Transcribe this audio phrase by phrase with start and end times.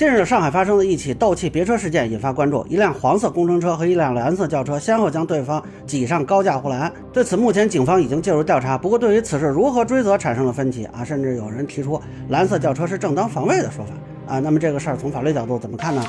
[0.00, 6.90] 近日，上海发生的一起斗气别车事件引发关注，一辆黄色工程车和一辆蓝色轿车先后将对方挤上高架护栏。
[7.12, 8.78] 对此，目前警方已经介入调查。
[8.78, 12.00] 不过，对于此事如何追责产生了分歧啊，甚至有人提出
[12.30, 13.92] 蓝色轿车是正当防卫的说法
[14.36, 14.40] 啊。
[14.40, 16.02] 那么这个事儿从法律角度怎么看呢？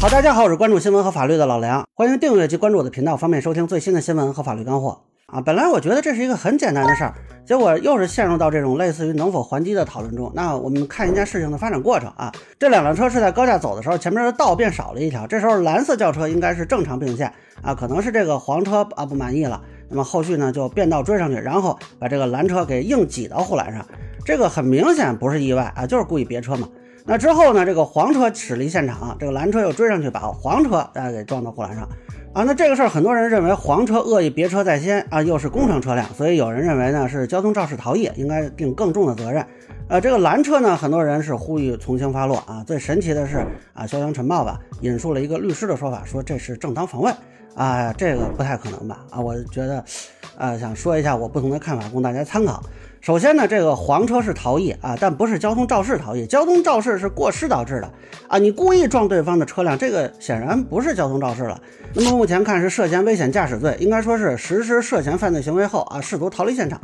[0.00, 5.02] 好，大家好，我是关注新闻和法律的老梁，欢迎订阅及关注我的频道，方便收听最新的新闻和法律干货。
[5.26, 7.14] 啊，本来我觉得这是一个很简单的事儿，
[7.46, 10.30] 结果又是陷入到这种类似于能否还击的讨论中。
[10.34, 17.32] 那我们看一件事情的发展过程啊，这两辆车是在高架走的时候，前面的道变少了一条，这时候蓝色轿车应该是正常并线
[17.62, 23.84] 啊，可能是这个黄车啊不满意了，那么后续呢就变道追上去，然后把这个蓝车给硬挤到护栏上，
[24.26, 26.68] 这个很明显不是意外啊，就是故意别车嘛。
[27.06, 31.86] 那之后呢，这个黄车驶离现场，这个蓝车又追上去把黄车啊给撞到护栏上。
[32.32, 39.44] 啊，那这个事儿很多人认为黄车恶意别车在先啊，又是工程车辆，所以有人认为呢是交通肇事逃逸，应该定更重的责任。
[39.86, 42.64] 呃，这个蓝车呢，很多人是呼吁从轻发落啊。
[42.66, 47.12] 最神奇的是啊，潇湘晨报吧引述了一个律师的说法，说这是正当防卫
[47.54, 49.04] 啊，这个不太可能吧？
[49.10, 49.84] 啊，我觉得，
[50.38, 52.62] 呃，想说一下我不同的看法，供大家参考。
[53.04, 56.24] 首先呢，这个黄车是逃逸啊，但不是交通肇事逃逸。
[56.24, 57.92] 交通肇事是过失导致的
[58.28, 61.60] 啊，你故意撞对方的车辆，这个显然不是交通肇事了。
[61.92, 66.80] 那么目前看是涉嫌危险驾驶罪，应该说是实施涉嫌犯罪行为后啊，试图逃离现场。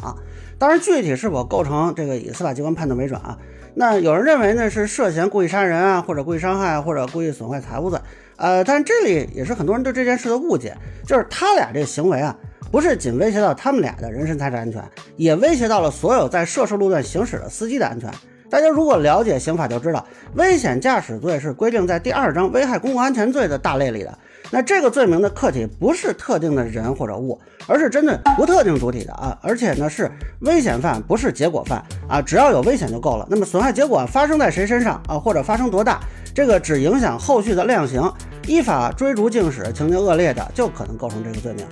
[0.59, 3.39] 当然，具体是否构成这个以司法机关判断为准啊。
[3.73, 7.99] 那有人认为呢是涉嫌故意杀人啊，或者故意伤害或者故意损坏财物罪。
[8.37, 10.77] 呃，但这里也是很多人对这件事的误解，
[11.07, 12.37] 就是他俩这个行为啊。
[12.71, 14.83] 不是仅威胁到他们俩的人身财产安全，
[15.17, 18.09] 也威胁到了所有在涉事路段行驶的司机的安全。
[18.49, 20.05] 大家如果了解刑法，就知道
[20.35, 24.19] 危险驾驶罪是规定在第二章危害公共安全罪的大类里的。
[24.53, 30.11] 那这个罪名的客体不是特定的人或者物，而是针对不特定主体的啊，而且呢是
[30.41, 33.27] 危险犯，不是结果犯啊，只要有危险就够了。
[33.31, 36.01] 那么损害结果发生在谁身上啊，或者发生多大，
[36.35, 38.03] 这个只影响后续的量刑，
[38.47, 41.65] 依法追逐竞驶，情节恶劣的就可能构成这个罪名。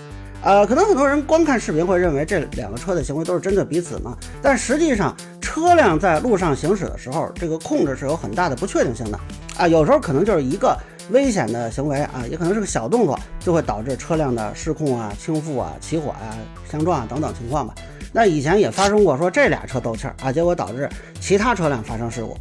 [0.48, 9.20] 呃，可能很多人光看视频会认为这两个车的行为都是针对彼此嘛，但实际上车辆在路上行驶的时候，这个控制是有很大的不确定性的
[9.58, 10.74] 啊，有时候可能就是一个
[11.10, 16.32] 危险的行为啊，也可能是个小动作，就会导致车辆的失控啊、倾覆啊、起火啊、
[16.66, 17.74] 相撞啊等等情况吧。
[18.10, 20.88] 那以前也发生过说这俩车斗气儿啊，结果导致
[21.20, 22.34] 其他车辆发生事故。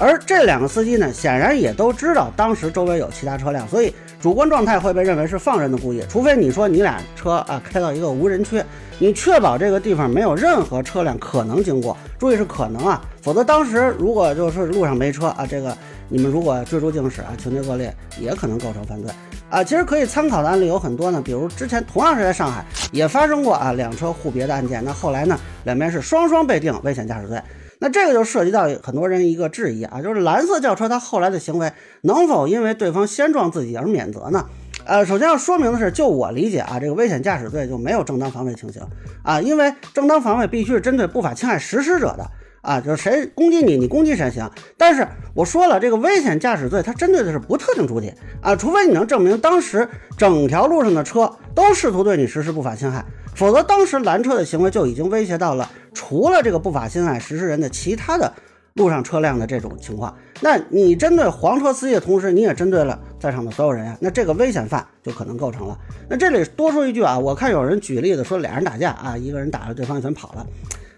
[0.00, 6.02] 而这两个司机呢，显然也都知道当时周围有其他车辆，所以主观状态会被认为是放任的故意。
[6.08, 8.64] 除非你说你俩车啊开到一个无人区，
[8.98, 15.76] 你确保这个地方没有任何车辆可能经过，注意是可能啊，否则当时如果就是路上没车啊，这个
[16.08, 19.12] 你们如果追逐竞驶啊，情节恶劣，也可能构成犯罪
[19.50, 19.62] 啊。
[19.62, 27.38] 其实可以参考的案例有很多呢，比如之前同样是在上海也发生过啊两车互别的案件，那后来呢两边是双双被定危险驾驶罪。
[27.80, 34.46] 那这个就涉及到很多人一个质疑啊，就是蓝色轿车它后来的行为能否因为对方先撞自己而免责呢？
[34.84, 38.82] 呃，首先要说明的是，就我理解啊，这个危险驾驶罪就没有正当防卫情形
[39.22, 42.24] 啊，因为正当防卫必须是针对不法侵害实施者的
[42.62, 44.50] 啊，就是谁攻击你，你攻击谁行。
[44.76, 48.12] 但是我说了，这个危险驾驶罪它针对的是不特定主体
[48.42, 53.04] 啊，除非你能证明当时整条路上的车都试图对你实施不法侵害。
[53.34, 58.30] 否则，当时拦车的行为就已经威胁到了除了这个不法侵害实施人的其他的
[58.74, 60.14] 路上车辆的这种情况。
[60.40, 63.96] 那你针对黄车司机的同时，你也针对了在场的所有人呀。
[64.00, 65.78] 那这个危险犯就可能构成了。
[66.08, 70.46] 那这里多说一句啊，我看有人举例子说俩人打架啊，一个人打了对方一拳跑了。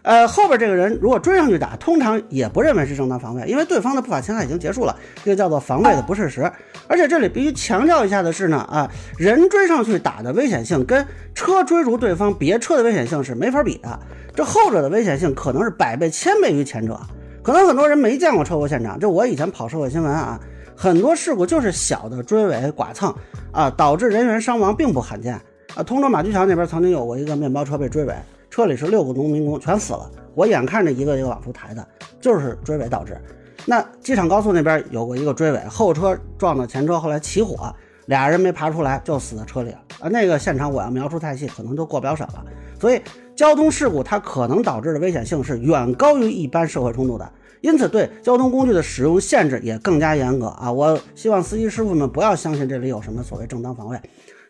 [0.02, 6.50] 呃，后边这个人如果追上去打，通常也不认为是正当防卫，因为对方的不法侵害已经结束了，这个叫做防卫的不事实。
[6.88, 13.98] 而且这里必须强调一下的是呢，啊，人追上去打的危险性跟车追逐对方别车的危险性是没法比的，
[14.34, 16.98] 这后者的危险性可能是百倍千倍于前者。
[17.42, 20.38] 可能很多人没见过车祸现场，就我以前跑社会新闻啊，
[20.76, 23.14] 很多事故就是小的追尾剐蹭
[23.52, 25.40] 啊，导致人员伤亡并不罕见
[25.76, 25.82] 啊。
[25.84, 28.14] 通州马驹桥那边曾经有过一个面包车被追尾。
[28.52, 30.10] 车里是六个农民工，全死了。
[30.34, 31.88] 我眼看着一个一个往出抬的，
[32.20, 33.18] 就是追尾导致。
[33.64, 37.74] 那机场高速那边有过一个追尾，后车撞到前车，后来起火，
[38.08, 39.78] 俩人没爬出来就死在车里了。
[40.00, 42.44] 啊，那个现场我要描述太细，可能都过不了审了。
[42.78, 43.00] 所以
[43.34, 47.32] 交通事故它可能导致的危险性是远高于一般社会冲突的，
[47.62, 50.70] 因此对交通工具的使用限制也更加严格啊！
[50.70, 53.98] 我希望司机师傅们不要相信这里有什么所谓正当防卫。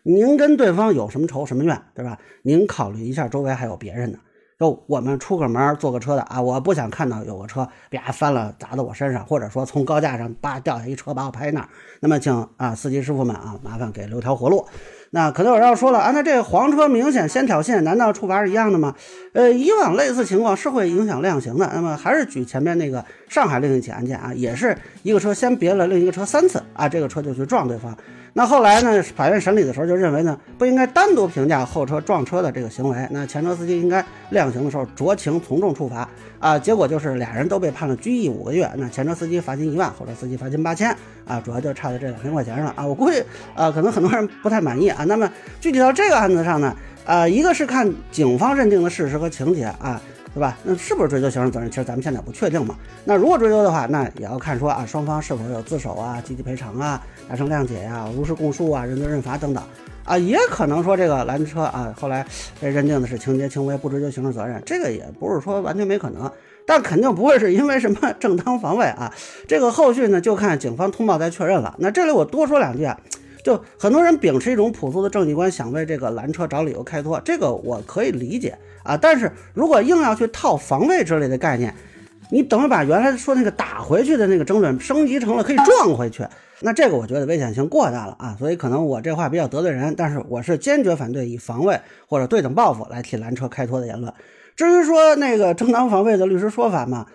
[0.03, 2.19] 您跟对方有什么仇什么怨，对吧？
[2.43, 4.19] 您考虑一下周围还有别人呢。
[4.59, 11.69] 就我们出个门坐个车的啊，我不想看到有个车啪翻了砸到我身上，或者说从高架上叭掉下一车把我拍那儿。
[11.99, 14.65] 那么请啊司机师傅们啊，麻烦给留条活路。
[15.11, 18.95] 那可能有人要说了啊，那这黄车明显先挑衅，难道处罚是一样的吗？
[19.33, 21.69] 呃，以往类似情况是会影响量刑的。
[21.75, 27.97] 那么还是举前面那个上海另一起案件啊，也是一个车先别了另一个车三次啊，这个车就去撞对方。
[28.35, 29.03] 那后来呢？
[29.15, 36.09] 法院审理的时候就认为呢，不应该单独评价后车撞车的这个行为，那前车司机应该量刑的时候酌情从重处罚
[36.39, 36.59] 啊。
[36.59, 40.97] 结果就是俩人都被判了拘役五个月，那前车司机罚金一万，后车司机罚金八千
[41.27, 42.87] 啊，主要就差在这两千块钱上啊。
[42.87, 43.23] 我估计
[43.55, 45.05] 啊，可能很多人不太满意啊。
[45.05, 45.31] 那么
[45.61, 46.75] 具体到这个案子上呢，
[47.05, 50.01] 啊，一个是看警方认定的事实和情节啊。
[50.35, 50.57] 对吧？
[50.65, 51.71] 那是不是追究刑事责任？
[51.71, 52.75] 其实咱们现在不确定嘛。
[53.05, 59.63] 那如果追究的话，那也要看说啊，双方是否有自首啊、积极赔偿啊、达成谅解呀、如实供述啊、认罪认罚等等
[60.05, 60.17] 啊。
[60.17, 62.25] 也可能说这个拦车啊，后来
[62.61, 64.63] 被认定的是情节轻微，不追究刑事责任。
[64.65, 66.31] 这个也不是说完全没可能，
[66.67, 69.13] 但肯定不会是因为什么正当防卫啊。
[69.47, 71.75] 这个后续呢，就看警方通报再确认了。
[71.79, 72.99] 那这里我多说两句啊。
[73.43, 78.97] 就很多人秉持一种朴素的正义观，想为这个拦车找理由开脱，这个我可以理解啊。
[78.97, 81.75] 但是如果硬要去套防卫之类的概念，
[82.31, 86.25] 你等于把原来说那个打回去的那个争论升级成了可以撞回去，
[86.61, 88.37] 那这个我觉得危险性过大了啊。
[88.39, 94.13] 所以可能我这话比较得罪人，但是我是坚决反对以防卫或者对等报复来替拦车开脱的言论。
[94.55, 97.07] 至于说那个正当防卫的律师说法嘛，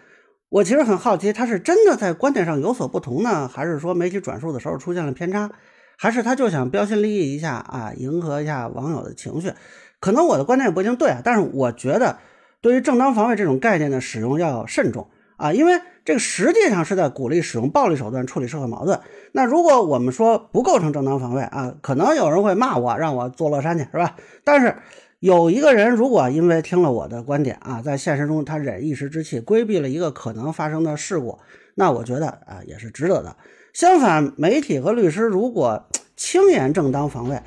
[0.50, 5.50] 我其实很好奇，他是真的在观点上有所不同呢，还是说媒体转述的时候出现了偏差？
[5.98, 9.52] 还是他就想标新立异一下啊，迎合一下网友的情绪。
[10.00, 12.20] 可能我的观点也不一定对啊，但是我觉得
[12.62, 19.00] 对于正当防卫这种概念的使用要慎重啊，因为这个实际上是在鼓励使用暴力手段处理社会矛盾。
[19.32, 24.16] 那如果我们说不构成正当防卫啊，可能有人会骂我，让我坐乐山去，是吧？
[24.44, 24.76] 但是
[25.20, 31.40] 有一个人如果因为听了我的观点啊，在现实中他忍一时之气，规避了一个可能发生的事故，
[31.74, 33.36] 那我觉得啊也是值得的。
[33.78, 37.40] 相反，媒体和律师如果轻言正当防卫，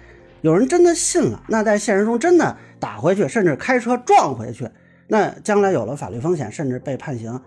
[0.43, 4.71] 有人真的信了，那在现实中真的打回去，甚至开车撞回去，
[5.09, 7.41] 那将来有了法律风险，甚至被判刑，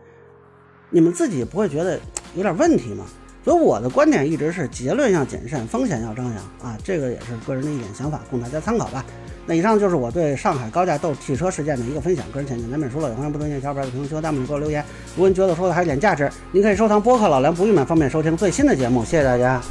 [0.89, 1.97] 你们自己不会觉得
[2.35, 3.05] 有点问题吗？
[3.41, 9.05] 所以我的观点一直是结论要谨慎，风险要张扬啊，这个也是个人的一点想法，供大家参考吧。
[9.45, 14.83] 那以上就是我对上海高价斗汽车事件的一个分享，个人浅见难免说了，有欢迎不同意见小伙伴在评论区和弹幕里给我留言。
[15.15, 19.03] 如果您觉得说的还有点价值，您可以收藏播客老梁不郁闷，方便收听最新的节目。
[19.03, 19.61] 谢谢大家。